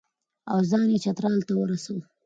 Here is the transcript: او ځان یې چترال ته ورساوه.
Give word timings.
او 0.51 0.57
ځان 0.69 0.85
یې 0.93 0.97
چترال 1.03 1.35
ته 1.47 1.53
ورساوه. 1.57 2.03